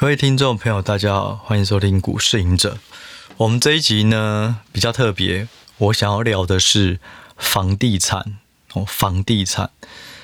[0.00, 2.78] 各位听众朋友，大家好，欢迎收听股市赢者。
[3.36, 6.98] 我们这一集呢比较特别，我想要聊的是
[7.36, 8.38] 房地产
[8.72, 9.72] 哦，房地产。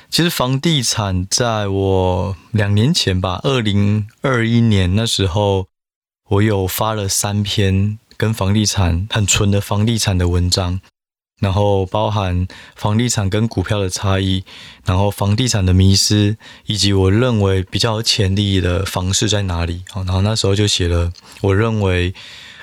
[0.09, 5.67] 其实房地产在我两年前吧，二零二一年那时候，
[6.31, 10.81] 我有发了三篇跟房地产很纯的房地产的文章。
[11.39, 14.43] 然后包含房地产跟股票的差异，
[14.86, 19.85] 然后房地产的迷失，以及我认为比较有潜力的房市在哪里。
[19.90, 21.12] 好，然后那时候就写了，
[21.43, 22.14] 我认为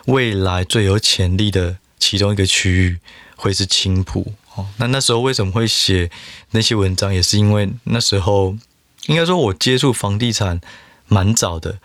[0.05, 2.97] 未来最有潜力的其中一个区域
[3.35, 4.33] 会是青埔。
[4.55, 6.09] 哦，那那时候为什么会写
[6.51, 8.57] 那些文章，也是因为那时候
[9.05, 10.59] 应该说我接触房地产
[11.07, 11.77] 蛮早的，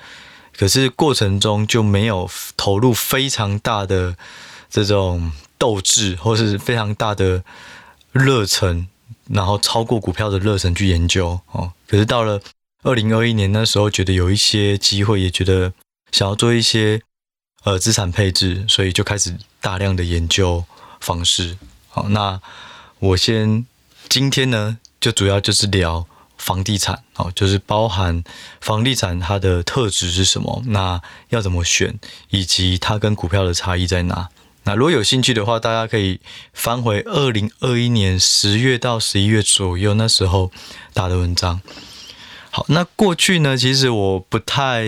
[0.56, 4.16] 可是过程中就没有投入非常大的
[4.70, 5.32] 这种。
[5.58, 7.42] 斗志，或是非常大的
[8.12, 8.86] 热忱，
[9.28, 11.72] 然后超过股票的热忱去研究哦。
[11.88, 12.40] 可是到了
[12.84, 15.72] 二零二一年那时候，觉得有一些机会，也觉得
[16.12, 17.02] 想要做一些
[17.64, 20.64] 呃资产配置，所以就开始大量的研究
[21.00, 21.58] 方式。
[21.88, 22.40] 好，那
[23.00, 23.66] 我先
[24.08, 26.06] 今天呢，就主要就是聊
[26.36, 28.22] 房地产哦，就是包含
[28.60, 31.98] 房地产它的特质是什么，那要怎么选，
[32.30, 34.28] 以及它跟股票的差异在哪。
[34.68, 36.20] 那如果有兴趣的话，大家可以
[36.52, 40.52] 翻回二零二一年十月到十一月左右那时候
[40.92, 41.62] 打的文章。
[42.50, 44.84] 好，那过去呢，其实我不太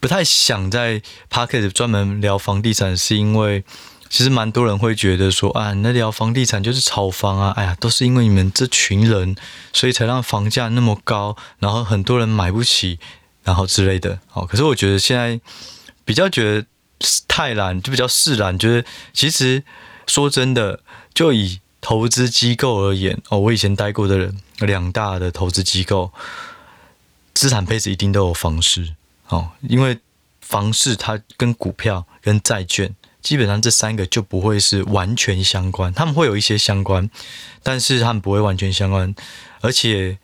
[0.00, 3.64] 不太想在 Pocket 专门聊房地产，是因为
[4.08, 9.36] 其实蛮多人会觉得说啊，那聊房地产就是炒房啊，哎呀，都是因为你们这群人，
[9.74, 12.98] 所以才让房价那么高，然后很多人买不起，
[13.44, 14.20] 然后之类的。
[14.26, 15.38] 好，可是我觉得现在
[16.06, 16.66] 比较觉得。
[17.26, 19.62] 太懒就比较释然，就是其实
[20.06, 20.80] 说真的，
[21.14, 26.12] 就以投资机构而言哦，我以前待过的人两大的投资机构，
[27.32, 28.94] 资产配置一定都有房市
[29.28, 29.98] 哦，因为
[30.42, 37.08] 房市它跟股票跟债券基本上这三个就不会是完全相关，他们会有一些相关，
[37.62, 39.14] 但是他们不会完全相关，
[39.60, 40.18] 而且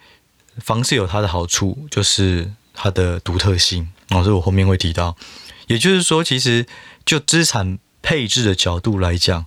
[0.59, 5.17] 房市有它的好处，就是它的独特性哦，所以我后面会提到。
[5.67, 6.67] 也就是说，其实
[7.05, 9.47] 就资产配置的角度来讲，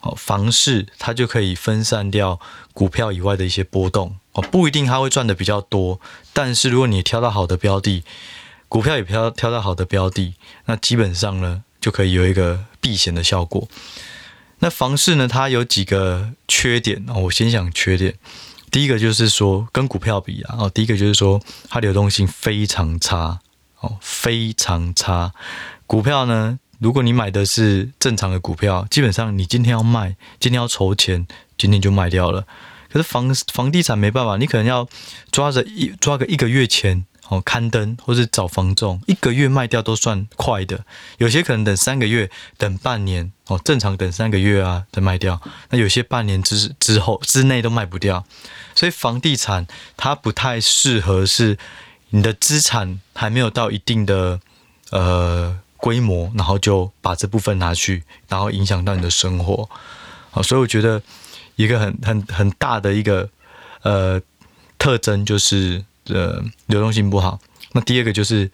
[0.00, 2.40] 哦，房市它就可以分散掉
[2.72, 6.00] 股票以外的一些波动哦，不一定它会赚的比较多，
[6.32, 8.02] 但是如果你挑到好的标的，
[8.68, 10.34] 股票也挑挑到好的标的，
[10.64, 13.68] 那基本上呢就可以有一个避险的效果。
[14.58, 18.14] 那房市呢，它有几个缺点哦，我先讲缺点，
[18.70, 23.41] 第一个就是说跟股票比啊，哦，第一个就是说它流动性非常差。
[23.82, 25.32] 哦，非常差。
[25.86, 31.26] 股票呢，如果你买的是正常的股票，基本上你今天要卖，今天要筹钱，
[31.58, 32.46] 今天就卖掉了。
[32.90, 34.88] 可是房房地产没办法，你可能要
[35.30, 40.84] 抓着一抓个一个月前哦刊登，或是找房仲，一个月卖掉都算快的。
[41.18, 45.40] 有些可能等三个月，等半年哦，正常等三个月啊再卖掉。
[45.70, 48.24] 那有些半年之之后之内都卖不掉，
[48.76, 49.66] 所以房地产
[49.96, 51.58] 它不太适合是。
[52.14, 54.38] 你的资产还没有到一定的
[54.90, 59.68] 呃规模，然后就把这部分拿去，然后影响到你的生活，
[60.30, 61.02] 好，所以我觉得
[61.56, 63.30] 一个很很很大的一个
[63.82, 64.20] 呃
[64.78, 67.40] 特征就是呃流动性不好。
[67.72, 68.50] 那第二个就是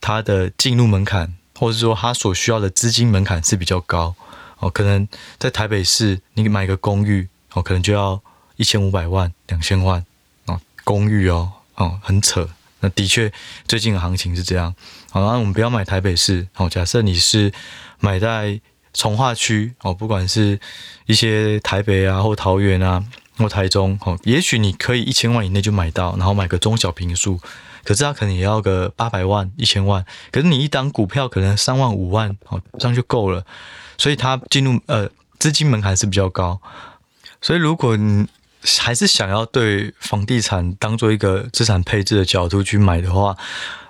[0.00, 4.14] 它的进入门槛，或者说它所需要的资金门槛是比较高
[4.58, 4.70] 哦。
[4.70, 5.06] 可能
[5.38, 8.18] 在台北市，你买个公寓哦，可能就要
[8.56, 10.02] 一千五百万、两千万
[10.46, 12.48] 哦，公寓哦哦，很扯。
[12.82, 13.32] 那的确，
[13.66, 14.74] 最近的行情是这样。
[15.10, 16.46] 好，那我们不要买台北市。
[16.52, 17.52] 好，假设你是
[18.00, 18.60] 买在
[18.92, 20.58] 从化区，哦，不管是
[21.06, 23.02] 一些台北啊，或桃园啊，
[23.38, 27.40] 或台中，哦，也许你可以一千万以内就买到，然后买个中小平数。
[27.84, 30.04] 可是它可能也要个八百万、一千万。
[30.30, 33.44] 可是你一档股票可能三万、五万，哦，这样就够了。
[33.96, 36.60] 所以它进入呃资金门槛是比较高。
[37.40, 38.26] 所以如果你
[38.78, 43.36] 还是想要对房地产当做一个资产配置的角度去买的话，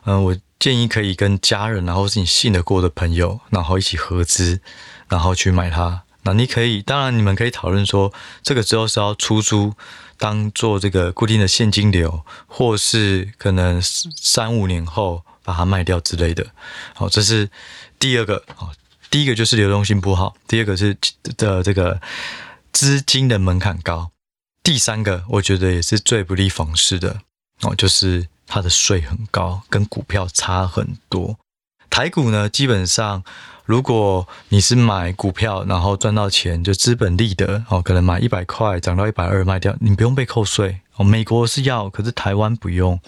[0.05, 4.61] 嗯、我建议可以跟家人，然后是你信得过的朋友，然后一起合资，
[5.09, 6.05] 然后去买它。
[6.25, 8.13] 那你可以，当然你们可以讨论说，
[8.45, 9.75] 这个之后是要出租，
[10.17, 16.47] 当做这个固定的现金流，或是可能三五年后把它卖掉之类的。
[16.95, 17.51] 好，这是
[17.99, 18.45] 第二个。
[18.55, 18.71] 好，
[19.11, 20.97] 第一个就是流动性不好，第二个是
[21.37, 22.01] 的这个
[22.71, 24.12] 资金的门槛高。
[24.63, 27.21] 第三个，我觉得也是最不利房市的
[27.63, 31.37] 哦，就是它的税很高，跟股票差很多。
[31.91, 33.23] 台股呢，基本上
[33.67, 42.99] 如果你是买股票，然后赚到钱，就资本利得哦，可能买一百块涨到一百二卖掉，你不用被扣税哦，美国是要，可是台湾不用，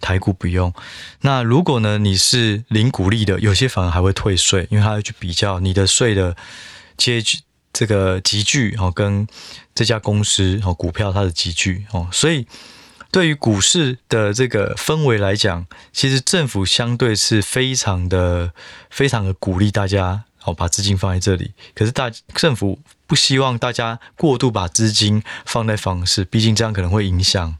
[0.00, 0.74] 台股不用。
[1.20, 6.36] 那如果呢，你是零股利的，有些反而还会退税，因为他要去比较你的税的
[6.98, 7.38] 阶距，
[7.74, 9.26] 这个集聚哦，跟
[9.74, 12.46] 这家公司哦股票它的集聚哦，所以
[13.10, 18.52] 对于股市的这个氛围来讲，其实政府相对是非常的、
[18.88, 22.78] 非常的鼓励大家哦把资金放在这里，可是大政府。
[23.06, 27.54] 不希望大家过度把资金放在房市，毕竟这样可能会影响，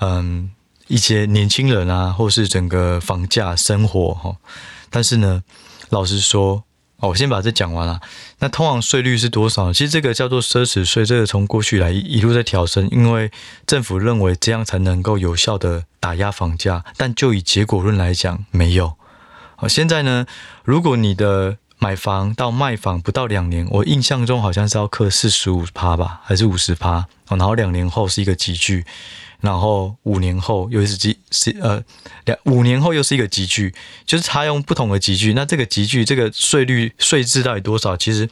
[0.00, 0.50] 嗯，
[0.88, 4.36] 一些年轻人啊，或是整个房价生活哈。
[4.90, 5.44] 但是呢，
[5.90, 6.64] 老实说，
[7.02, 8.00] 好，我先把这讲完了。
[8.38, 9.72] 那通常税率是多少？
[9.72, 13.28] 其实这个叫做奢侈税，这个从过去来一路在调升，因为
[13.66, 16.84] 政府认为这样才能够有效的打压房价。
[16.96, 18.94] 但就以结果论来讲，没有。
[19.56, 20.26] 好，现在呢，
[20.62, 27.04] 如果你的买房到卖房不到两年，我印象中好像是要刻四十五趴吧，还是五十趴？
[27.28, 28.84] 然后两年后是一个级距，
[29.40, 31.82] 然后五年后又是集是呃
[32.24, 33.74] 两五年后又是一个级距，
[34.06, 35.32] 就是他用不同的级距。
[35.34, 37.96] 那这个级距这个税率税制到底多少？
[37.96, 38.30] 其实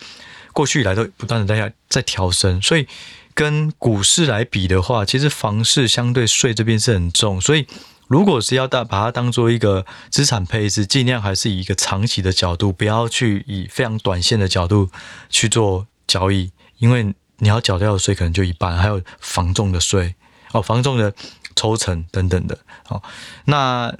[0.52, 2.87] 过去以来都不断的在在调升，所以
[3.35, 7.67] 跟股市来比的话，其实房市相对税这边是很重，所以。
[8.11, 14.91] 如果是要大把它当做一个资产配置，尽量还是以一个长期的角度，不要去以非常短线的角度
[15.29, 20.17] 去做交易，因为你要缴掉的税可能就一半，还有房仲的税
[20.51, 21.15] 哦，房仲的
[21.55, 22.59] 抽成等等的。
[22.89, 23.01] 哦，
[23.45, 23.95] 那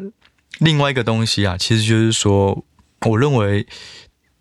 [0.59, 2.65] 另外一个东西啊，其实就是说，
[3.07, 3.65] 我认为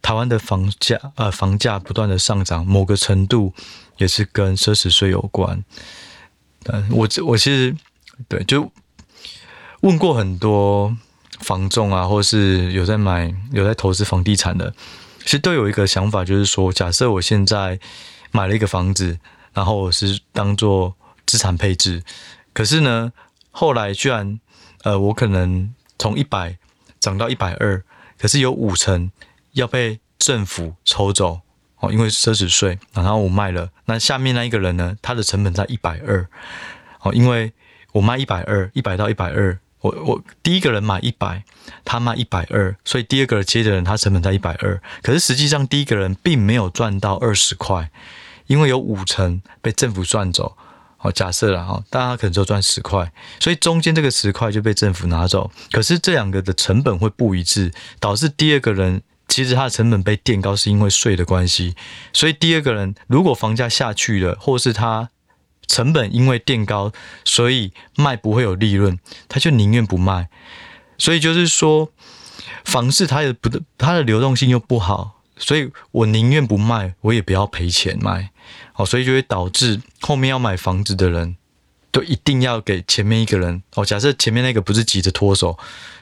[0.02, 3.54] 台湾的房价呃房价不断的上涨，某个程度
[3.98, 5.64] 也是跟奢侈税有关。
[6.66, 7.78] 嗯，我我其实
[8.28, 8.72] 对就。
[9.82, 10.96] 问过很多
[11.40, 14.74] 房仲啊，或是有在买、有在投资房地产的，
[15.20, 17.80] 其实都有一个想法，就是说，假设我现在
[18.32, 19.18] 买了一个房子，
[19.54, 20.94] 然后我是当做
[21.26, 22.04] 资产配置，
[22.52, 23.14] 可是呢，
[23.52, 24.42] 后来居然，
[24.84, 26.58] 呃，我可能从一百
[27.00, 27.82] 涨到一百二，
[28.18, 29.10] 可是有五成
[29.54, 31.40] 要被政府抽走
[31.80, 36.28] 哦，因为奢侈税，然后我卖了，那下面那一个人呢，他的成本在一百二，
[37.00, 37.54] 哦，因为
[37.94, 39.58] 我卖一百二，一百到一百二。
[39.82, 41.44] 我我第一个人买一百，
[41.86, 47.90] 他卖一百二，所以第二个接的人他成本在一百二，可是实际上第一个人并没有赚到二十块，
[48.48, 50.58] 因为有五成被政府赚走。
[50.98, 55.50] 好，假设了哈，大家可能就赚十块，所以中间这个十块就被政府拿走。
[55.72, 57.72] 可是这两个的成本会不一致，
[58.02, 61.76] 导致第二个人其实他的成本被垫高，是因为税的关系。
[62.12, 65.10] 所以第二个人如果房价下去了，或是他。
[65.70, 66.92] 成本因为垫高，
[67.24, 69.00] 所以卖不会有利润，
[69.30, 70.28] 他就宁愿不卖。
[70.98, 71.94] 所以就是说，
[72.66, 78.32] 房市它也不，它的流动性又不好，所以我宁愿不卖，我也不要赔钱卖。
[78.76, 81.38] 哦，所以就会导致后面要买房子的人，
[81.92, 83.62] 都一定要给前面一个人。
[83.76, 85.58] 哦，假设前面那个不是急着脱手，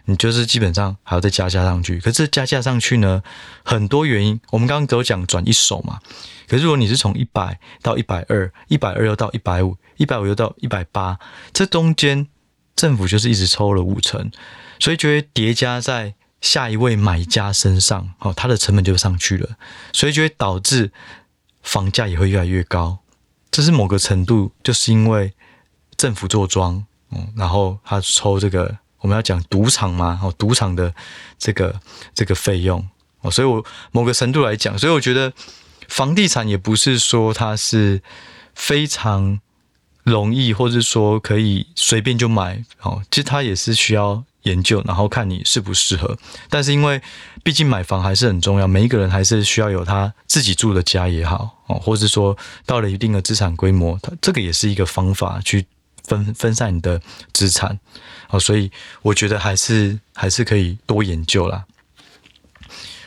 [0.05, 1.99] 你就是基本上还要再加价上去。
[1.99, 3.21] 可是加价上去呢，
[3.63, 5.99] 很多原因，我们刚刚都讲转一手嘛。
[6.47, 11.19] 可是如果你是从一百到一百二，一百二又到一百五，一百五又到一百八，
[11.51, 12.27] 这中间
[12.75, 14.31] 政府就是一直抽了五成，
[14.79, 19.57] 所以就会叠加在下一位买家身上，哦，它的成本就上去了，
[19.91, 20.91] 所以就会导致
[21.63, 22.99] 房价也会越来越高。
[23.51, 25.33] 这是某个程度，就是因为
[25.97, 30.93] 政府做庄，嗯，然后他抽这个我们要讲赌场嘛，哦，赌场的
[31.37, 31.77] 这个
[32.13, 32.87] 这个费用，
[33.21, 35.33] 哦，所以我某个程度来讲，所以我觉得。
[35.89, 38.01] 房地产也不是说它是
[38.53, 39.39] 非常
[40.03, 43.01] 容易，或者说可以随便就买哦。
[43.09, 46.17] 其实它也是需要研究，然后看你适不适合。
[46.49, 47.01] 但是因为
[47.41, 55.65] 毕竟买房还是很重要，每一个人还是需要有他自己住的家也好哦，或者说到了一定的资产规模，它这个也是一个方法去
[56.07, 56.99] 分分散你的
[57.33, 57.79] 资产
[58.29, 58.39] 哦。
[58.39, 58.71] 所以
[59.03, 61.65] 我觉得还是还是可以多研究啦。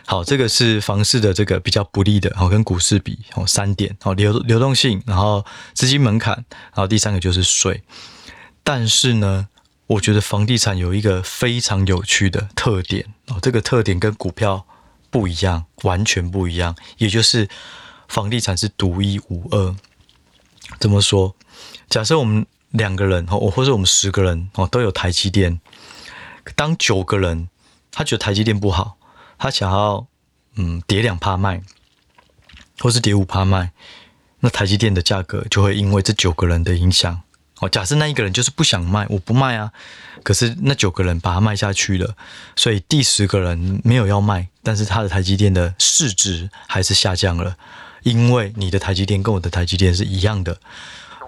[0.07, 6.35] 好，这个是房市的这个比较不利的，好，跟股市比，哦，三点，好，流流动性，然后资金门槛，
[6.75, 7.83] 然后第三个就是税。
[8.65, 9.47] 但是呢，
[9.87, 14.67] 我觉得房地产有一个非常有趣的特点，哦，这个特点跟股票
[15.11, 17.49] 不一样，完全不一样，也就是
[18.09, 19.77] 房地产是独一无二。
[20.81, 21.37] 怎么说？
[21.89, 25.61] 假设我们两个人，哦，或者我们十个人，哦，都有台积电，
[26.57, 27.49] 当九个人
[27.91, 28.97] 他觉得台积电不好。
[29.43, 30.07] 他想要，
[30.57, 31.63] 嗯，跌两趴卖，
[32.81, 33.73] 或是跌五趴卖，
[34.41, 37.23] 那台积电的价格就会因为这九个人的影响，
[37.61, 39.73] 哦，假设那一个人就是不想卖，我不卖啊，
[40.23, 42.15] 可是那九个人把它卖下去了，
[42.55, 47.57] 所以第十个人没有要卖，但是他的台积电的市值还是下降了，
[48.03, 50.61] 因为你的台积电跟我的台积电是一样的，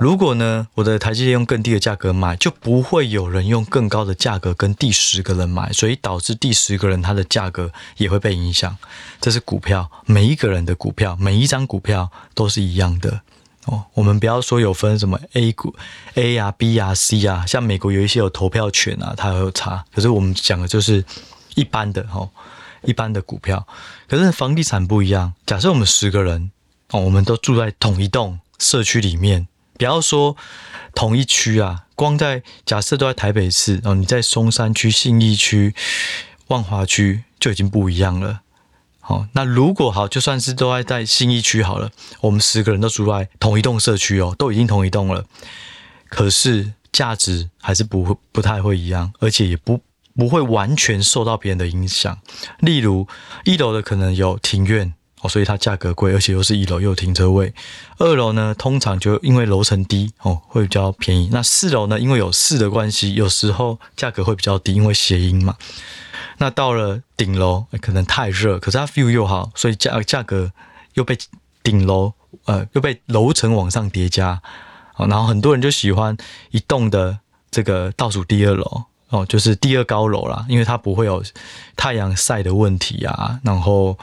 [0.01, 8.77] 如果呢，我的台积电用更低的价格买，就不会有人用更高的价格跟第十个人买，所以导致第十个人他的价格也会被影响。
[9.21, 13.21] 这是股票，每一个人的股票，每一张股票都是一样的
[13.67, 13.85] 哦。
[13.95, 15.77] 我们不要说有分什么 A 股
[16.15, 19.85] A 啊、B 啊、C 啊，像美国有一些有投票权啊，它会有差。
[19.95, 21.05] 可是我们讲的就是
[21.55, 22.29] 一般的哦，
[22.83, 23.65] 一般的股票。
[24.09, 26.51] 可是房地产不一样，假设我们十个人
[26.89, 29.47] 哦，我们都住在同一栋社区里面。
[29.83, 30.37] 不要说
[30.95, 35.75] 同一区啊，光在假设都在台北市哦，你在松山区、信义区、
[36.47, 38.43] 万华区就已经不一样了。
[39.01, 45.25] 好，那如果好，就算是都在在信义区好了，我们十个人都住在同一栋社区哦，都已经同一栋了，
[46.09, 49.81] 可是价值还是不会不太会一样，而且也不
[50.15, 52.21] 不会完全受到别人的影响。
[52.61, 53.09] 例如
[53.45, 54.95] 一楼的可能有庭院。
[55.23, 57.55] 哦，所以它价格贵，而且又是一楼又有停车位。
[57.99, 61.29] 二楼呢，通常就因为楼层低哦，会比较便宜。
[61.31, 65.55] 那四楼呢，因为有四的关系，有时候价格会比较低，因为谐音嘛。
[66.39, 70.51] 那到了顶楼，可能太热，可是它 view 又好，所以价价格
[70.95, 71.17] 又被
[71.63, 72.13] 顶楼
[72.47, 74.43] 呃又被楼层往上叠加。
[74.97, 76.17] 哦，然后很多人就喜欢
[76.51, 81.23] 一栋的这个倒数第二楼哦，就是第二高楼啦，因为它不会有
[81.77, 83.97] 太阳晒的问题啊，然后。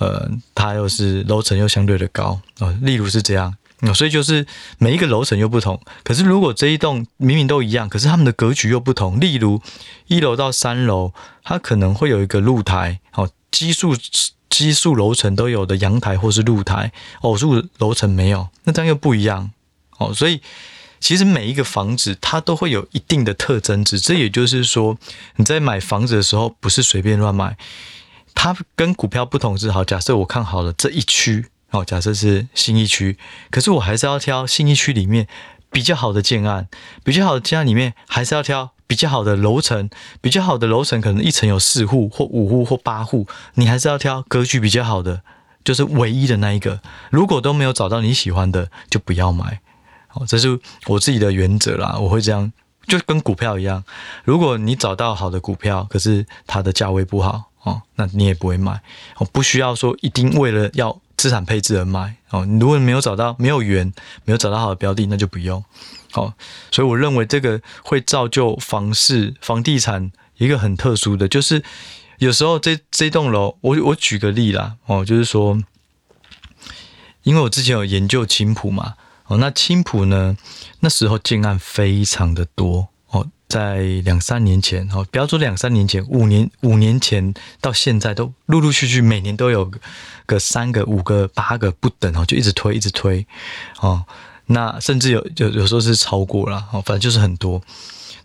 [0.00, 3.54] 呃，它又是楼层又相对的高啊、例如是这样、
[3.94, 4.46] 所以就是
[4.78, 5.78] 每一个楼层又不同。
[6.02, 9.20] 可是如果这一栋明明都一样，可是他们的格局又不同。
[9.20, 9.60] 例如
[10.06, 11.12] 一楼到三楼，
[11.44, 13.94] 它可能会有一个露台，哦，奇数
[14.48, 19.50] 奇数楼层都有的阳台或是露台，偶数楼层没有，那这样又不一样
[19.98, 20.14] 哦。
[20.14, 20.40] 所以
[20.98, 24.96] 其实每一个房子它都会有一定的特征值，这也就是说
[25.36, 27.56] 你在买房子的时候不是随便乱买。
[28.34, 33.18] 它跟股票不同是，好，假设我看好了这一区，哦，假设是新义区，
[33.50, 35.28] 可是我还是要挑新义区里面
[35.70, 36.68] 比较好的建案，
[37.04, 45.22] 比较好的建案里面还是要挑比较好的楼层，比较好的楼层可能一层有四户或五户或八户，你还是要挑格局比较好的，
[45.62, 46.80] 就是唯一的那一个。
[47.10, 49.60] 如果都没有找到你喜欢的，就不要买。
[50.08, 52.50] 好，这是我自己的原则啦，我会这样，
[52.88, 53.84] 就跟股票一样，
[54.24, 57.49] 如果你找到好的股票，可是它的价位不好。
[57.62, 58.80] 哦，那你也不会买
[59.18, 62.46] 哦，不需要说一定为了要资产配置而买哦。
[62.46, 63.92] 你如果没有找到没有缘，
[64.24, 65.62] 没有找到好的标的，那就不用。
[66.14, 66.34] 哦，
[66.70, 71.62] 所以我认为这个会造就房市、房地产一个很特殊的，就是
[72.18, 75.62] 有时候这这栋楼，我我举个例啦，哦，就是说，
[77.22, 78.94] 因为我之前有研究青浦嘛，
[79.26, 80.36] 哦，那青浦呢，
[80.80, 82.88] 那时候建案非常的多。
[83.50, 89.68] 在两三年前，哦，不要说两三年前，五年五年前到现在都陆陆续续每年都有
[90.24, 93.26] 个三个、五个、八个不等哦，就一直推，一直推，
[93.80, 94.04] 哦，
[94.46, 97.60] 那甚至有有有时候是超过了，哦，反正就是很多。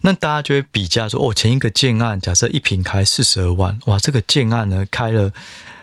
[0.01, 5.34] 那大家就会比价说，哦，前一个建案假设一平开四十二万，哇，这个建案呢开了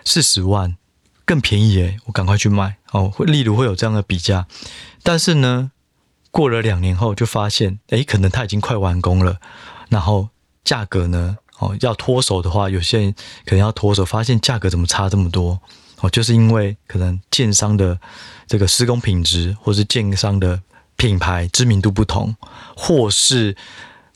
[0.05, 0.77] 四十万，
[1.25, 3.11] 更便宜诶，我赶快去卖哦。
[3.11, 4.47] 会例如会有这样的比价，
[5.03, 5.73] 但是呢。
[6.33, 9.39] 过了两年后，就发现，诶，可能它已经快完工了，
[9.91, 10.31] 然后
[10.65, 15.61] 价格呢，哦，要脱手的话，有些人可能要脱手，发现价格怎么差这么多？
[16.01, 18.01] 哦，就是因为可能建商的
[18.47, 20.63] 这个施工品质，或是建商的
[20.97, 22.35] 品牌知名度不同，
[22.75, 23.55] 或是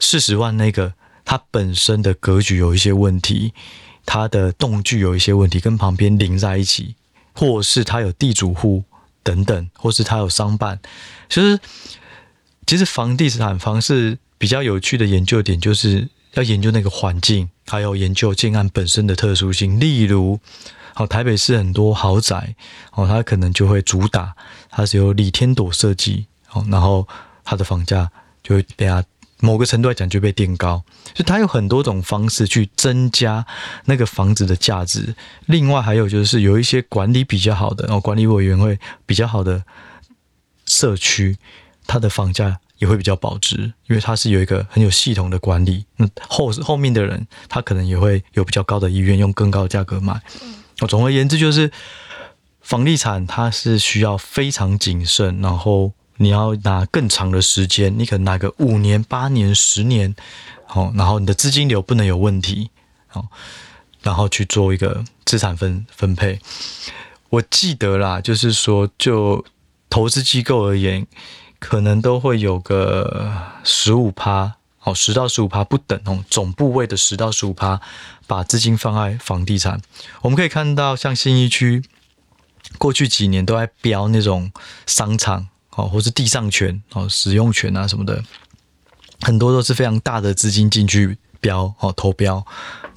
[0.01, 3.53] 四十万那个它本身的格局有一些问题，
[4.07, 6.97] 它的动距有一些问题，跟旁边邻在一起，
[7.35, 8.83] 或是它有地主户
[9.23, 10.81] 等等，或是它有商办，
[11.29, 11.61] 其实。
[12.67, 19.79] 其实房地产房是比较有趣的研究点，就是要研究那个环境，还有研究建案本身的特殊性。
[19.79, 20.41] 例如，
[20.93, 22.57] 好，台北市很多豪宅，
[22.93, 24.35] 哦，它可能就会主打
[24.69, 27.07] 它是由李天朵设计，哦，然后
[27.45, 28.11] 它的房价
[28.43, 29.05] 就会被它
[29.39, 30.83] 某个程度来讲就被垫高，
[31.15, 33.47] 所以它有很多种方式去增加
[33.85, 35.15] 那个房子的价值。
[35.47, 39.63] 另外还有就是有一些管理比较好的，哦，管理委员会比较好的
[40.67, 41.37] 社区。
[41.87, 45.87] 它的房价也会比较保值，因为它是有一个很有系统的管理。
[45.97, 50.21] 那后后面的人，他可能也会有比较高的意愿用更高的价格买。
[50.81, 51.71] 我，总而言之，就是
[52.61, 60.15] 房地产它是需要非常谨慎，然后你要拿更长的时间，你可能拿个五年、八年、十年，
[60.67, 62.71] 好，然后你的资金流不能有问题，
[63.07, 63.27] 好，
[64.03, 66.39] 然后去做一个资产分分配。
[67.31, 69.45] 我记得啦，就是说，就
[69.89, 71.07] 投资机构而言。
[71.69, 73.33] 可能都会有个
[73.65, 74.55] 十五趴，
[74.85, 77.81] 哦，十到十五趴不等哦，总部位的十到十五趴，
[78.29, 79.81] 把资金放在房地产。
[80.23, 81.83] 我们可以看到，像新一区
[82.79, 84.53] 过去几年都在标那种
[84.87, 88.23] 商场哦，或是地上权哦，使用权啊什么的，
[89.23, 92.47] 很多都是非常大的资金进去标哦投标。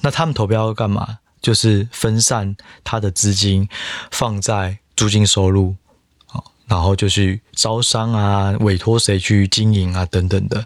[0.02, 1.18] 那他们投标要干嘛？
[1.42, 3.68] 就是分散他的资金
[4.12, 5.74] 放在租金收入，
[6.70, 10.64] 然后就去招商啊，委托谁去经营啊等等的。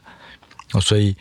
[0.81, 1.17] 所以。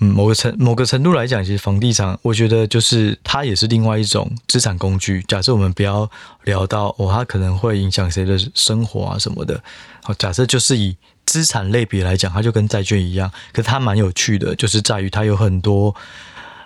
[0.00, 5.20] 嗯，某个程某个程度来讲，其实房地产，我觉得就是它也是另外一种资产工具。
[5.26, 6.08] 假设我们不要
[6.44, 9.60] 聊到哦，它可能会影响谁的生活啊什么的。
[10.04, 15.92] 好，假设就是以资产类别来讲，它就跟债券一样，可是它蛮有趣的，就是在于它有很多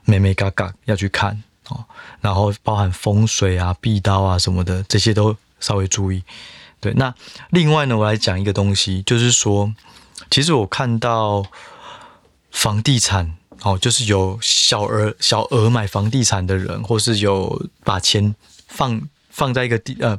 [0.04, 1.82] 眉眉嘎嘎要去看哦，
[2.20, 6.22] 然后包含风水啊、壁刀啊什么的，这些都稍微注意。
[6.82, 7.14] 对，那
[7.48, 9.72] 另外呢，我来讲一个东西，就是说，
[10.30, 11.46] 其实我看到。
[12.54, 18.34] 房地产哦，就是有小额小额买房地产的人，或是有把钱
[18.68, 20.18] 放放在一个定呃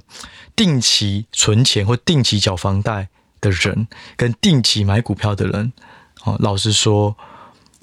[0.55, 5.71] 定期存钱或定期缴房贷的人，跟定期买股票的人，
[6.23, 7.15] 哦，老实说，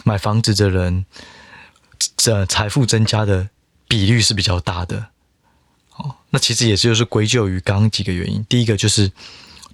[0.03, 1.07] 买房子的人
[2.17, 3.51] 这财富增加的
[3.87, 5.11] 比率是比较大的。
[6.31, 9.11] 那其实也就是归咎于刚刚几个原因，第一个就是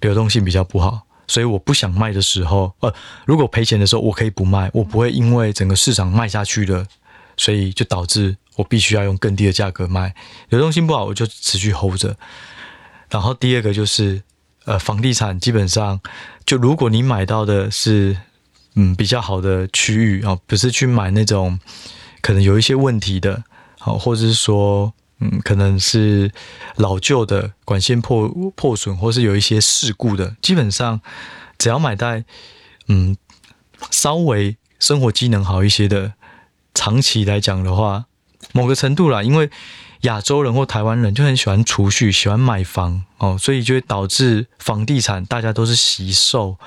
[0.01, 1.01] 流动性比较不好。
[1.29, 2.93] 所以我不想卖的时候，呃，
[3.25, 6.87] 如果赔钱的时候，我可以不卖，我不会因为整个市场卖下去了，
[7.35, 10.15] 所以就导致我必须要用更低的价格卖。
[10.47, 12.15] 流动性不好，我就持续 hold 着。
[13.09, 14.23] 然后第二个就是，
[14.63, 15.99] 呃，房地产基本上，
[16.45, 18.15] 就如果你买到的是
[18.75, 21.59] 嗯比较好的区域啊，不是去买那种
[22.21, 23.43] 可能有一些问题的，
[23.77, 24.93] 好，或者是说。
[25.19, 26.31] 嗯，可能是
[26.75, 30.35] 老旧的管线破破损，或是有一些事故的。
[30.41, 31.01] 基本上，
[31.57, 32.23] 只要买在
[32.87, 33.17] 嗯
[33.89, 36.13] 稍微生活机能好一些的，
[36.75, 38.05] 长期来讲的话，
[38.53, 39.49] 某个程度啦，因为
[40.01, 46.57] 亚洲人或台湾人就很喜欢储蓄，喜欢买房哦，所以就会导致房地产大家都是惜售。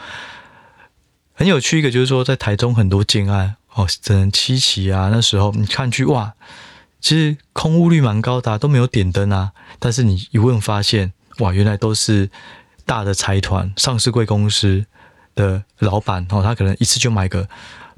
[1.35, 6.35] 很有趣一个就是说，在台中很多建案哦，只能七期啊，那时候你看去哇。
[7.01, 9.53] 其实空屋率蛮高的，都没有点灯啊。
[9.79, 12.31] 但是你一问发现，哇，原来都是
[12.85, 14.85] 大的财团、上市贵公司
[15.35, 17.49] 的老板哦，他可能一次就买个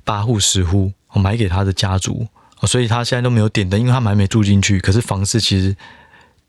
[0.05, 2.29] 八户、十户，买给他的家族，
[2.63, 4.79] 所以他现在都没有点灯，因为他们还没住进去。
[4.79, 5.77] 可是房子其实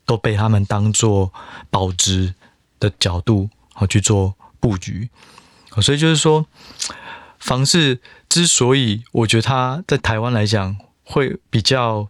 [0.06, 1.32] 都被他们当做
[1.70, 2.34] 保值
[2.78, 5.10] 的角度好去做布局，
[5.82, 6.46] 所以就是说，
[7.40, 10.76] 房市之所以我觉得它在台湾来讲。
[11.04, 12.08] 会比较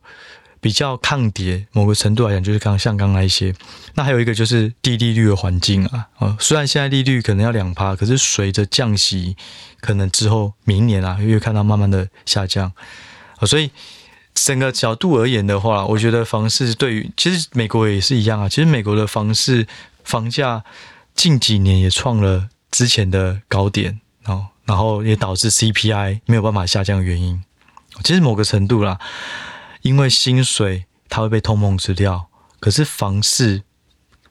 [0.61, 3.55] 比较抗跌，某个程度来讲，就是刚像刚那一些。
[3.95, 9.37] 那还有一个就是低利率的环境啊，哦，虽然现在利率可能要两趴，可是随着降息，
[9.81, 12.73] 可能之后明年啊，又看到慢慢的下降
[13.37, 13.47] 啊。
[13.47, 13.71] 所以
[14.35, 18.49] 整个角度而言的话，我觉得房市对于其实美国也是一样啊。
[18.49, 19.67] 其实美国的房市
[20.03, 20.65] 房价
[21.15, 27.45] 近几年也创了之前的高点哦，然后也导致 CPI 没有办法下降的原因。
[28.03, 28.99] 其实某个程度啦，
[29.83, 32.29] 因为薪水它会被通膨吃掉，
[32.59, 33.63] 可是房市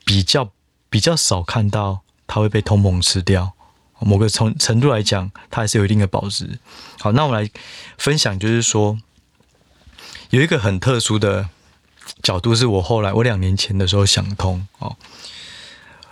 [0.04, 0.52] 比较
[0.90, 3.54] 比较少看到它会被通膨吃掉。
[4.00, 6.60] 某个程程度来讲，它还是有一定的保值。
[7.00, 7.50] 好，那我们来
[7.98, 9.00] 分享，就是说
[10.30, 11.48] 有一个很特殊的
[12.22, 14.98] 角度，是我后来我两年前的时候想通哦。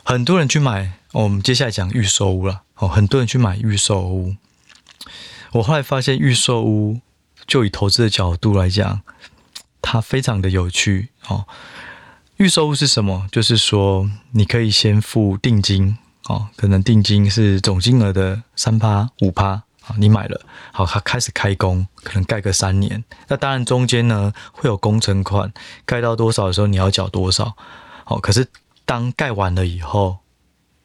[0.04, 2.88] 很多人去买，我们接下来讲预售屋了哦。
[2.88, 4.38] 很多人去买预售屋，
[5.52, 7.02] 我后来发现预售屋。
[7.52, 9.02] 就以投资的角度来讲，
[9.82, 11.46] 它非常的有趣哦。
[12.38, 13.28] 预售屋是什么？
[13.30, 15.98] 就是说你可以先付定金
[16.30, 20.40] 哦，可能定金是总金额的三趴五趴啊，你买了
[20.72, 23.04] 好，它开始开工，可能盖个三年。
[23.28, 25.52] 那当然中间呢会有工程款，
[25.86, 27.58] 盖到多少的时候你要缴多少。
[28.06, 28.48] 好，可是
[28.86, 30.20] 当盖完了以后，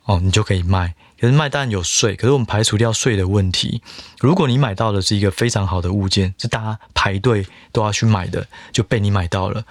[0.07, 0.97] 哦，你就可以卖。
[1.19, 3.83] 可是卖当然有税，可是我们排除掉税的问题。
[4.21, 9.65] 如果你买到的是一个非常好的物件，是大家排队都要去买的，就被你买到了，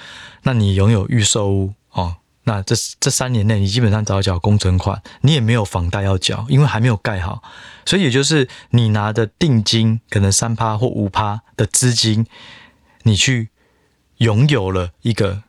[0.44, 7.44] 那你拥有预售屋哦，那这这三年内你基本上只要缴工程款，你也没有房贷要缴，因为还没有盖好。
[7.86, 12.26] 所以也就是你拿的定金可能三趴或五趴的资金，
[13.04, 13.50] 你去
[14.18, 15.44] 拥有了一个，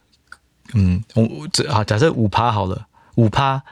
[0.75, 2.87] 嗯，我这啊假设五趴好了。
[3.17, 3.63] 五趴，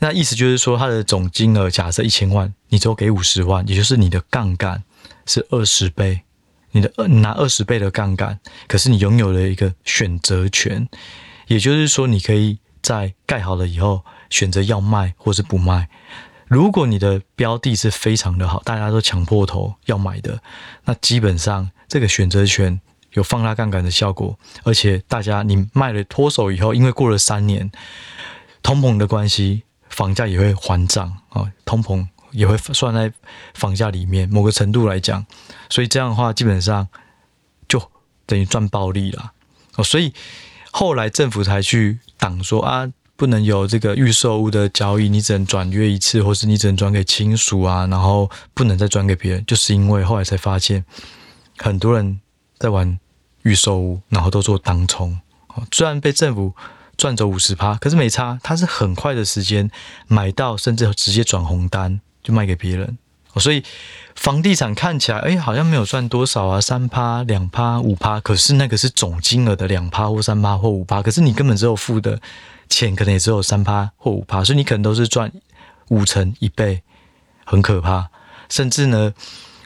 [0.00, 4.82] 那意思就是说，它的总金额假设一千万，你只有给五十万，也就是你的杠杆
[5.26, 6.22] 是二十倍，
[6.70, 10.88] 你的你拿二十倍的杠杆，可是你拥有了一个选择权，
[11.46, 15.88] 也就是说，你可以在盖好了以后选择要卖或是不卖。
[16.48, 20.40] 如果你的标的是非常的好，大家都抢破头要买的，
[20.86, 22.80] 那基本上这个选择权
[23.12, 27.70] 有放大杠杆的效果，而且大家你卖了脱手以后，因为过了三年。
[28.66, 33.12] 通膨的关系，房价也会还涨啊，通膨也会算在
[33.54, 35.24] 房价里面，某个程度来讲，
[35.70, 36.88] 所以这样的话基本上
[37.68, 37.80] 就
[38.26, 39.34] 等于赚暴利了
[39.76, 39.84] 哦。
[39.84, 40.12] 所以
[40.72, 50.84] 后来政府才去挡说啊，不能有这个预售屋的交易，你只能转约一次，或是你只能转给亲属啊，然后不能再转给别人，就是因为后来才发现
[51.58, 52.20] 很多人
[52.58, 52.98] 在玩
[53.44, 55.20] 预售屋，然后都做当冲，
[55.70, 56.52] 虽然被政府。
[56.96, 59.70] 赚走五十趴，可是没差，他是很快的时间
[60.08, 62.96] 买到，甚至直接转红单就卖给别人。
[63.38, 63.62] 所以
[64.14, 72.18] 房地产看起来，哎，好像没有赚多少啊，三趴、两趴、五趴，可是那个是总金额的两趴或三趴或五趴，可是你根本只有付的
[72.70, 75.30] 钱，可能也只有三趴或五趴，所以你可能都是赚
[75.88, 76.82] 五成一倍，
[77.44, 78.08] 很可怕。
[78.48, 79.12] 甚至呢，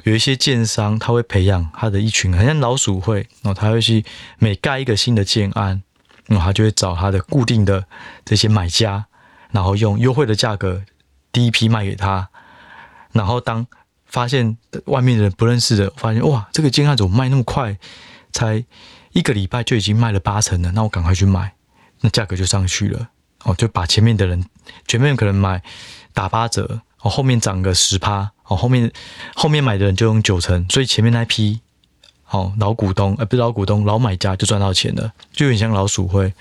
[0.02, 4.04] 有一些建商他会培养他的一群，好像老鼠会哦，他会去
[4.38, 5.84] 每盖一个新的建案。
[6.30, 7.84] 然后他就会找他的固定的
[8.24, 9.04] 这些买家，
[9.50, 10.80] 然后用优惠的价格
[11.32, 12.28] 第一批卖给他。
[13.10, 13.66] 然后当
[14.06, 17.76] 发现外面的人不认识的，发现哇，这个金案怎么卖那么快？
[18.32, 18.64] 才
[19.10, 21.52] 一个礼拜就已经卖了八成了，那我赶快去买，
[22.02, 23.08] 那价格就上去了。
[23.42, 24.44] 哦，就把前面的人，
[24.86, 25.60] 前面可能买
[26.12, 28.92] 打八折，哦，后面涨个十趴，哦，后面
[29.34, 31.60] 后面买的人就用九成，所以前面那批。
[32.30, 36.32] 哦，老股东，呃，不是老股东，老买家就赚到钱了，就有点像老鼠会，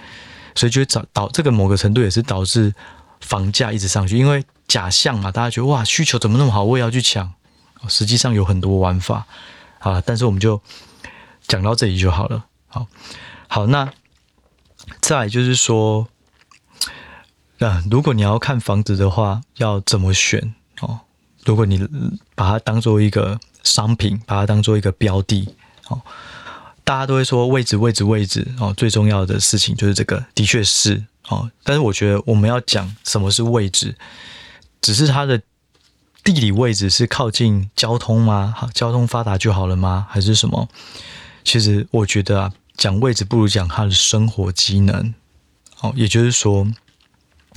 [0.53, 2.71] 所以就导导这个某个程度也是导致
[3.21, 7.33] 房价一直上去，因为假象嘛，大家觉得哇，需求怎么那么好，我也要去抢，
[7.87, 9.25] 实际上有很多玩法，
[9.79, 10.61] 啊，但是我们就
[11.47, 12.85] 讲到这里就好了，好，
[13.47, 13.91] 好，那
[15.01, 16.07] 再就是说，
[17.57, 20.99] 啊，如果你要看房子的话，要怎么选哦？
[21.45, 21.79] 如果你
[22.35, 25.55] 把它当做一个商品，把它当做一个标的。
[25.89, 26.01] 哦，
[26.83, 31.51] 大家都会说位置，位置，位置哦，最重要的事情就是这个，的确是哦。
[31.63, 33.95] 但是我觉得我们要讲什么是位置，
[34.81, 35.41] 只是它的
[36.23, 38.55] 地理位置是靠近交通吗？
[38.73, 40.07] 交通发达就好了吗？
[40.09, 40.67] 还是什么？
[41.43, 45.13] 其实我觉得啊，讲位置不如讲它的生活机能。
[45.81, 46.67] 哦，也就是说，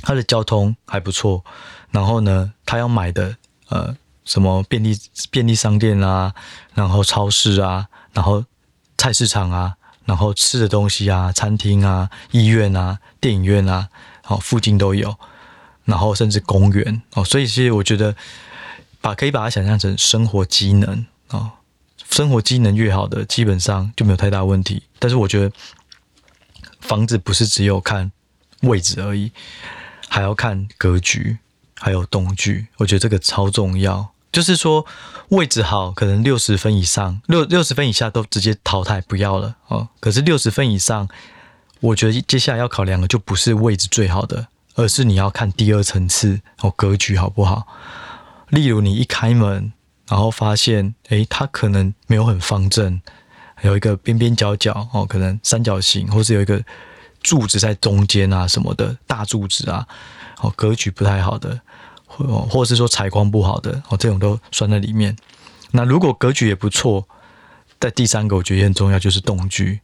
[0.01, 1.45] 它的交通还不错，
[1.91, 3.37] 然后呢，他要买的
[3.69, 4.97] 呃什么便利
[5.31, 6.35] 便利商店啊，
[6.75, 7.89] 然后超市啊。
[8.13, 8.45] 然后
[8.99, 13.89] 菜市场啊，然后吃的东西啊，餐厅啊，医院啊，电影院啊，
[14.23, 15.17] 好，附近都有，
[15.87, 18.15] 然后甚至公园哦，所以其实我觉得
[19.01, 21.53] 把可以把它想象成生活机能哦，
[22.11, 24.83] 生活机能越好的，基本上就没有太大问题。
[24.99, 25.51] 但是我觉得
[26.81, 28.13] 房子不是只有看
[28.61, 29.33] 位置而已，
[30.07, 31.39] 还要看格局，
[31.77, 34.12] 还有动距，我觉得这个超重要。
[34.33, 34.85] 就是说
[35.29, 39.87] 位置好，可能六十分以上，六六十分以下都直接淘汰不要了哦。
[40.01, 41.07] 可是六十分以上，
[41.81, 47.67] 我觉得接下来要考量的就不是位置最好的，而是你要看第二层次哦，格局好不好？
[48.49, 49.73] 例如你一开门，
[50.09, 53.01] 然后发现诶，它可能没有很方正，
[53.63, 56.63] 有一个边边角角哦，可能三角形，或是有一个
[57.23, 59.87] 柱子在中间啊什么的，大柱子啊，
[60.41, 61.61] 哦，格局不太好的。
[62.17, 65.17] 或或者是说采光不好的哦，这种都算在里面。
[65.71, 67.09] 那如果格局也不错，
[67.81, 69.81] 在第三个我觉得很重要，就是动距。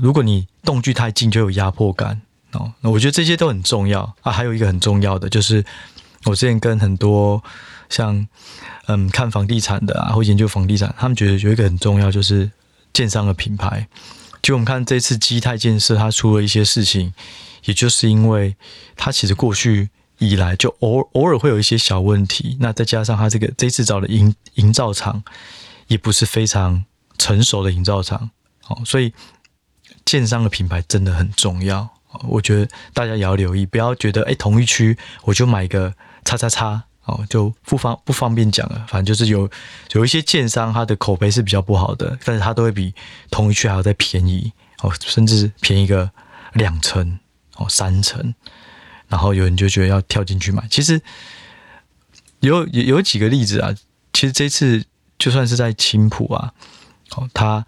[0.00, 2.20] 如果你动距太近，就有压迫感
[2.52, 2.72] 哦。
[2.80, 4.30] 那我觉得这些都很重要啊。
[4.30, 5.64] 还有一个很重要的就是，
[6.26, 7.42] 我之前跟很多
[7.88, 8.26] 像
[8.86, 12.48] 嗯看房地产的啊，或研究房地产，他们觉得有一个很重要，就是
[12.92, 13.88] 建商的品牌。
[14.40, 17.12] 就我们看这次基泰建设，它出了一些事情，
[17.64, 18.54] 也就是因为
[18.96, 19.90] 它其实过去。
[20.20, 25.22] 以来就偶偶尔会有一些小问题，那再加上他这个这次找的营营造厂
[25.86, 26.84] 也不是非常
[27.18, 28.30] 成熟的营造厂，
[28.68, 29.12] 哦，所以
[30.04, 31.88] 建商的品牌真的很重要，
[32.28, 39.50] 我觉得大家也要留意，不要觉得哎同一区我就买个叉叉叉哦，就不方不方便讲了，反正就是有
[39.92, 42.94] 有一些建商他的口碑是比较不好的，但是他都会比
[43.30, 44.52] 同一区还要再便宜
[44.82, 46.10] 哦，甚至便宜个
[46.52, 47.18] 两成
[47.56, 48.34] 哦三成。
[49.10, 51.02] 然后有人就觉得要跳进去买，其实
[52.38, 53.74] 有有有几个例子啊。
[54.12, 54.84] 其实这次
[55.18, 56.52] 就算是在青浦啊，
[57.16, 57.66] 哦，他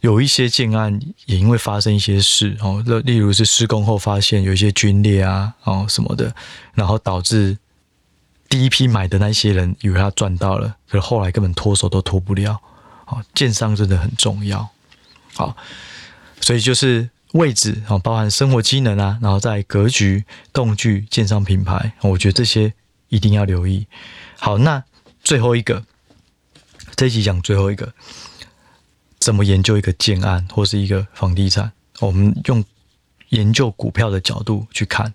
[0.00, 6.34] 有一些建案也因为发生一些事哦，例如是施工后发现有一些龟裂啊，哦什么的，
[6.74, 7.56] 然后导致
[8.48, 12.60] 第一批买的那些人以为他赚到了，可是后来根本脱手都脱不了。
[13.06, 14.68] 哦，建商真的很重要。
[15.34, 15.56] 好，
[16.42, 17.08] 所以就是。
[17.32, 22.72] 位置啊，包含生活机能啊，然后在格局、动距、建商品牌，我觉得这些
[23.08, 23.86] 一定要留意。
[24.38, 24.82] 好，那
[25.22, 25.84] 最后一个，
[26.96, 27.92] 这一集讲最后一个，
[29.18, 31.72] 怎么研究一个建案或是一个房地产？
[32.00, 32.64] 我们用
[33.28, 35.12] 研究股票的角度去看，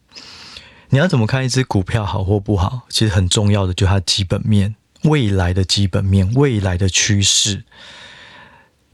[0.89, 2.83] 你要怎么看一只股票好或不好？
[2.89, 7.63] 其实很重要的就是它基本面，未来的基本面，未来的趋势。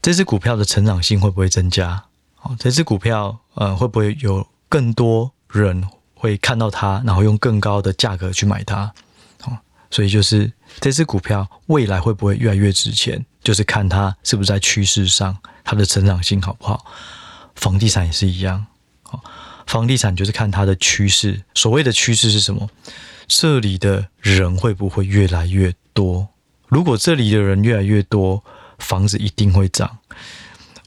[0.00, 2.04] 这只股票的成长性会不会增加？
[2.42, 8.92] 哦，这只股票呃会不会有更多人会看到它，然后用更高的价格去买它？
[9.44, 9.58] 哦，
[9.90, 10.50] 所以就是
[10.80, 13.24] 这只股票未来会不会越来越值钱？
[13.42, 16.84] 就是看它是不是在趋势上，它的成长性好不好？
[17.56, 18.66] 房地产也是一样。
[19.10, 19.20] 哦，
[19.66, 21.42] 房地产就是看它的趋势。
[21.54, 22.68] 所谓的趋势是什么？
[23.26, 26.28] 这里的人会不会越来越多？
[26.68, 28.44] 如果这里的人越来越多，
[28.78, 29.98] 房子一定会涨。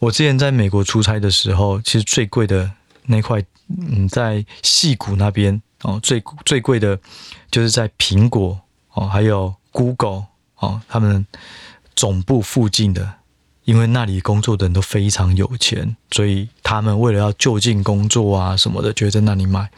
[0.03, 2.69] 我之前在美国出差的时候，其实最贵的
[3.05, 6.99] 那块，嗯，在戏谷那边哦，最最贵的，
[7.49, 8.59] 就是在苹果
[8.91, 10.25] 哦，还有 Google
[10.57, 11.25] 哦，他们
[11.95, 13.13] 总部附近的，
[13.63, 19.71] 因为那里工作的人都非常有钱，所以他们为了要就近工作啊什么的，就会在那里买。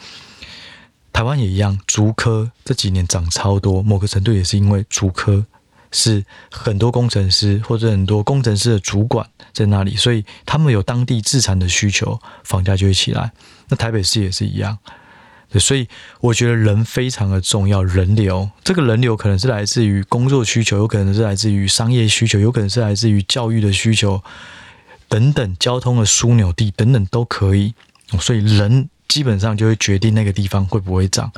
[1.13, 5.45] 台湾也一样，竹科这几年涨超多，某个程度也是因为竹科。
[5.95, 13.31] 是很多工程师或者很多工程师的主管在那里，所以他们有当地自产的需求，房价就会起来。
[13.69, 14.77] 那台北市也是一样，
[15.57, 15.87] 所以
[16.19, 24.21] 我觉得人非常的重要，人流这个人流可能是来自于工作需求，有可能是来自于商业需求，有可能是来自于教育的需求
[25.07, 27.73] 等等，交通的枢纽地等等都可以。
[28.19, 31.31] 所以人基本上就会决定那个地方会不会涨。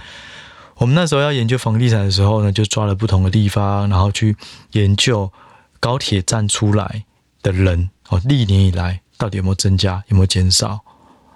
[0.77, 4.35] 我们那时候要研究房地产的时候呢，就抓了不同的地方，然后去
[4.73, 5.31] 研究
[5.79, 7.03] 高铁站出来
[7.41, 10.79] 的人哦，历年以来到底有没有增加，有没有减少？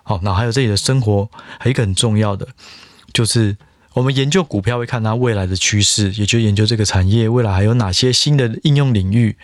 [0.04, 1.28] 好，那还有这里的生活，
[1.60, 2.48] 还有一个很重要的，
[3.14, 3.58] 就是
[3.94, 9.36] 我们研究股票会看它未来的趋势，也就研究这个产业未来还有哪些新的应用领域。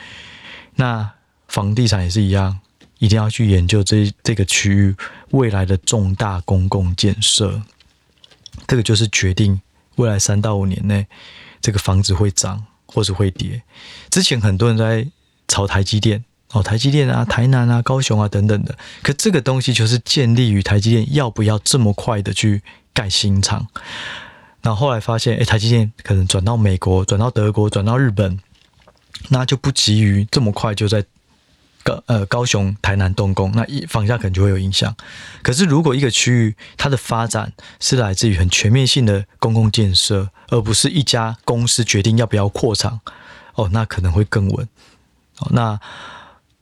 [0.76, 1.12] 那
[1.48, 2.60] 房地产也是一样，
[3.00, 4.96] 一定要去研究这这个区域
[5.32, 7.64] 未来的重大公共建设，
[8.68, 9.60] 这个就是决定。
[9.98, 11.06] 未来三到五年内，
[11.62, 13.62] 这个房子会涨或者会跌。
[14.10, 15.06] 之前很多人在
[15.48, 18.76] 炒台积电哦，台积电啊、台南啊、高雄啊等等的。
[19.04, 23.68] 可这个东西就是建立于台积电要不要这么快的去盖新厂。
[24.62, 28.40] 然后后来发现，哎，台积电可能转到美国、转到德国、转到日本，
[29.30, 31.04] 那就不急于这么快就在。
[31.88, 34.94] 高呃高雄、台南动工，那一房价可能就会有影响。
[35.42, 43.00] 可是如果一个区域它的发展是来自于很全面性的公共建设，而不是一家公司决定要不要扩厂，
[43.56, 44.68] 哦，那可能会更稳。
[45.40, 45.80] 哦，那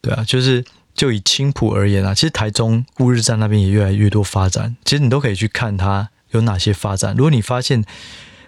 [0.01, 7.15] 对啊，就是就以青埔而言啊，其实台中乌日站那边也越来越多发展，其实你都可以去看它有哪些发展。
[7.15, 7.83] 如果你发现，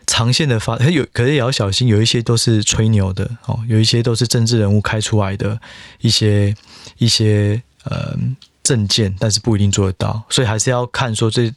[0.08, 5.60] 长线的发，有可是也要小心，有一些都是吹牛的哦，有一些都是政治人物开出来的
[6.00, 6.56] 一些
[6.98, 8.18] 一些呃
[8.64, 11.54] 证件，但是不一定做得到，所以还是要看说这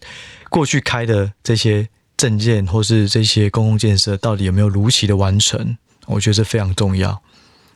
[0.51, 7.23] 过去开的这些证件或是这些公共建设到底有没有如期的完成，我觉得这非常重要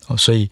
[0.09, 0.17] 哦。
[0.17, 0.51] 所以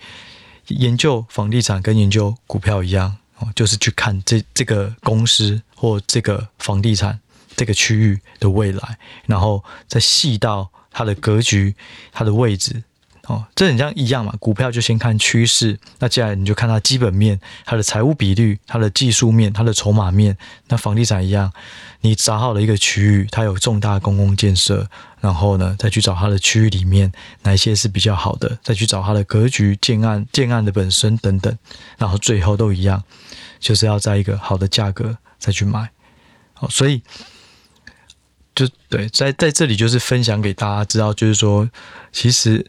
[0.68, 7.18] 研究房地产跟研究股票一样哦，就是去看这这个公司或这个房地产。
[7.56, 11.74] 这个区域的未来，然后再细到它的格局、
[12.12, 12.82] 它的位置，
[13.24, 14.34] 哦，这很像一样嘛。
[14.40, 20.36] 股票就先看趋势，那接下来你就看它基本面、它的财务比率、它的技术面、它的筹码面。
[20.68, 21.52] 那房地产一样，
[22.00, 24.88] 你找好了一个区域，它有重大公共建设，
[25.20, 27.12] 然后呢，再去找它的区域里面
[27.42, 31.56] 哪一些是比较好的，再去找它的格局、建案、建案的本身等等，
[31.96, 33.02] 然后最后都一样，
[33.60, 35.90] 就是要在一个好的价格再去买。
[36.54, 37.02] 好，所以。
[38.54, 41.68] 就对，在在这里就是分享给大家知道，就是说，
[42.12, 42.66] 其实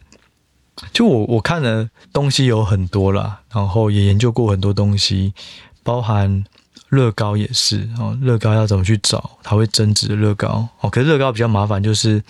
[0.94, 5.34] 就我我看的东西有很多啦，然后也研究过很多东西，
[5.84, 6.44] 包含
[6.90, 10.68] 乐高也是哦，乐高要怎么去找，它会增值乐高。
[10.80, 12.24] 哦，可是乐高比较麻烦，就是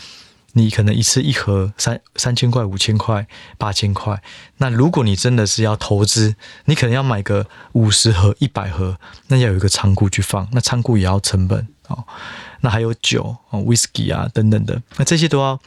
[0.54, 4.22] 你可能一次一盒三三千块、五千块、八千块，
[4.58, 6.36] 那如果你真的是要投资，
[6.66, 12.04] 你可能要买个五十盒、一百盒，那要有一个仓库去放，那仓库也要成本哦。
[12.62, 15.60] 那还有酒啊、whisky 啊等等的，那这些都要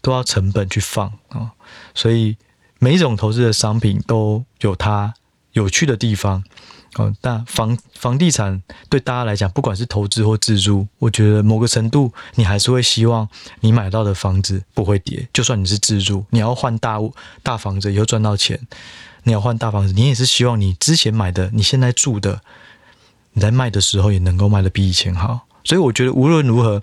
[0.00, 1.52] 都要成本去放啊，
[1.94, 2.36] 所以
[2.78, 5.14] 每一种投资的商品都有它
[5.52, 6.42] 有趣的地方
[6.96, 7.14] 哦。
[7.20, 13.28] 但房房地产对大家来讲，不管是投资或自住，我觉得某个程度你还是会希望
[13.60, 15.28] 你买到的房子不会跌。
[15.32, 18.60] 就算你是自住，你要换大屋大房子以后赚到钱，
[19.24, 22.40] 你要换大房子，你也是希望你之前买的、你现在住的，
[23.32, 25.46] 你在卖的时候也能够卖的比以前好。
[25.64, 26.82] 所以我觉得无论如何，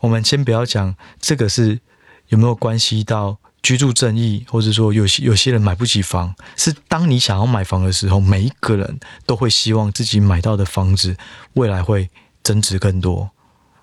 [0.00, 1.80] 我们先不要讲这个是
[2.28, 11.16] 有没有关系到居住正义，或者说有些有些人买不起房，是当你想要买房的时候，每一个人都会希望自己买到的房子
[11.54, 12.10] 未来会
[12.42, 13.30] 增值更多。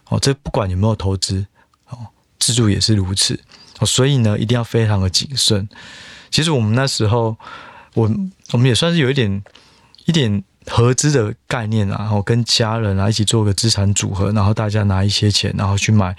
[0.09, 1.45] 哦，这不管有没有投资，
[1.87, 1.97] 哦
[2.39, 3.39] 自住也是如此。
[3.79, 5.69] 哦所以呢，一定要非常的谨慎。
[6.29, 7.37] 其实我们那时候，
[7.93, 8.11] 我
[8.51, 9.41] 我们也算是有一点
[10.05, 16.13] 一点合资的概念啊，然后跟家人啊一起做个资产组合，然后大家拿一些钱，然后去买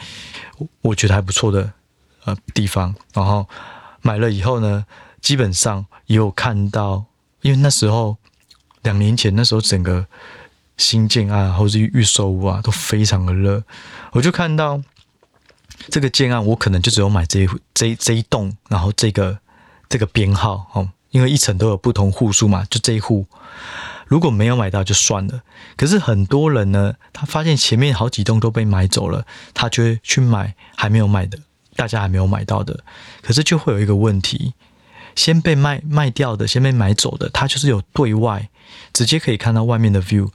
[0.81, 1.71] 我觉得还不错的
[2.25, 3.49] 呃地方，然后
[4.03, 4.85] 买了以后呢，
[5.21, 7.05] 基本上也有看到，
[7.43, 8.17] 因为那时候
[8.83, 10.07] 两年前那时候整个
[10.77, 13.63] 新建案或者是预售屋啊都非常的热，
[14.13, 14.83] 我就看到。
[15.89, 19.39] 这个建案我可能就只有买这一这这一栋，然后这个
[19.89, 23.27] 这个编号哦，因为一层都有不同户数嘛，就这一户
[24.07, 25.41] 如果没有买到就算了。
[25.79, 31.39] 可是很多人呢，他发现前面好几栋都被买走了，他就会去买还没有买的，
[31.81, 32.85] 大家还没有买到的。
[33.23, 34.53] 可是就会有一个问题，
[35.17, 38.51] 先被卖卖掉的，先被买走的，它就是有对外
[38.93, 40.29] 直接可以看到外面的 view，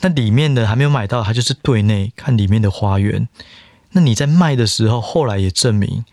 [0.00, 3.28] 那里面的还没有买到，它就是对内看里面的花园。
[3.90, 6.04] 那你在卖的时候，后来也证明，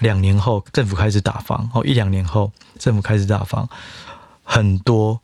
[0.00, 3.68] 两年后政府开始打房，哦，一两年后政府开始打房，
[4.42, 5.20] 很多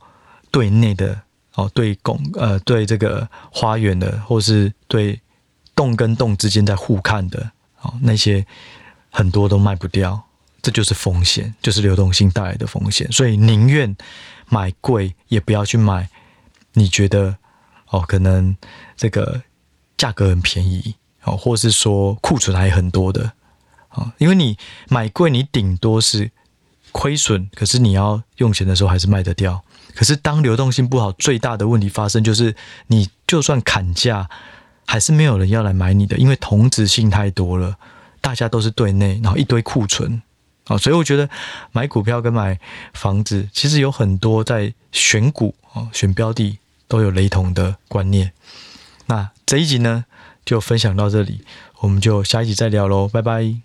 [0.51, 1.19] 对内的
[1.55, 5.19] 哦，对公呃对这个花园的，或是对
[5.75, 8.45] 栋跟栋之间在互看的哦，那些
[9.15, 10.21] 很多都卖不掉，
[10.61, 13.95] 这就是风险，就是流动性带来的风险，所以宁愿
[14.49, 16.09] 买贵，也不要去买
[16.73, 17.37] 你觉得
[17.91, 18.57] 哦，可能
[18.97, 19.41] 这个
[19.95, 20.95] 价格很便宜。
[21.23, 23.31] 哦，或是说库存还很多的，
[23.89, 24.55] 啊，因为你
[24.89, 26.29] 买贵，你顶多是
[26.91, 29.63] 亏损，可是你要用钱的时候还是卖得掉。
[29.95, 32.55] 可是当流动性不好，最大的问题发生就是，
[32.87, 34.29] 你就算砍价，
[34.85, 37.75] 还是没有人要来买你的，因为同质性太多了，
[38.25, 40.19] 大家都是对内，然后一堆库存，
[40.65, 41.29] 啊，所以我觉得
[41.71, 42.59] 买股票跟买
[42.91, 46.57] 房子其实有很多在选股啊、选标的
[46.87, 48.31] 都有雷同的观念。
[49.05, 50.05] 那这一集呢，
[50.43, 51.45] 就分享到这里，
[51.81, 53.64] 我们就下一集再聊喽，拜拜。